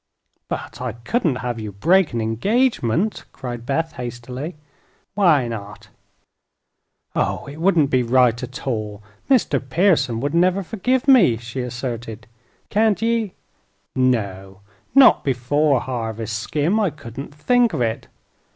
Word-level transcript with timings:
"But 0.49 0.81
I 0.81 0.93
couldn't 0.93 1.35
have 1.45 1.59
you 1.59 1.71
break 1.71 2.11
an 2.11 2.21
engagement," 2.21 3.25
cried 3.31 3.67
Beth, 3.67 3.93
hastily. 3.93 4.55
"Why 5.13 5.47
not?" 5.47 5.89
"Oh, 7.15 7.45
it 7.45 7.61
wouldn't 7.61 7.91
be 7.91 8.01
right, 8.01 8.41
at 8.41 8.65
all. 8.65 9.03
Mr. 9.29 9.59
Pearson 9.61 10.19
would 10.19 10.33
never 10.33 10.63
forgive 10.63 11.07
me," 11.07 11.37
she 11.37 11.61
asserted. 11.61 12.25
"Can't 12.71 12.99
ye" 13.03 13.35
"No; 13.95 14.61
not 14.95 15.23
before 15.23 15.81
harvest, 15.81 16.39
Skim. 16.39 16.79
I 16.79 16.89
couldn't 16.89 17.35
think 17.35 17.71
of 17.71 17.81
it." 17.81 18.07